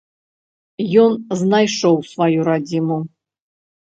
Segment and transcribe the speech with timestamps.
[1.03, 1.11] Ён
[1.43, 2.97] знайшоў сваю радзіму.